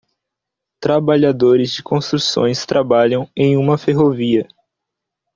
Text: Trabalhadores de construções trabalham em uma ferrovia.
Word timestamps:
Trabalhadores 0.81 1.73
de 1.75 1.83
construções 1.83 2.65
trabalham 2.65 3.29
em 3.35 3.55
uma 3.55 3.77
ferrovia. 3.77 4.47